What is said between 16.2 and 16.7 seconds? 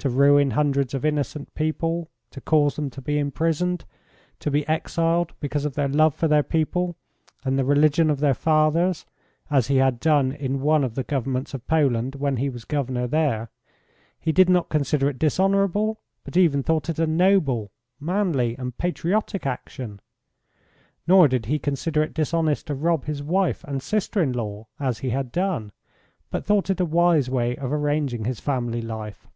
but even